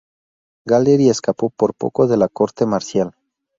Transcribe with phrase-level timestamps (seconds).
[0.65, 3.13] Gallery escapó por poco de la corte marcial.